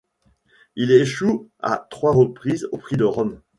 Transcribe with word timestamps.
Il 0.75 0.89
échoue 0.91 1.51
à 1.59 1.85
trois 1.91 2.11
reprises 2.11 2.67
au 2.71 2.79
prix 2.79 2.97
de 2.97 3.03
Rome. 3.03 3.39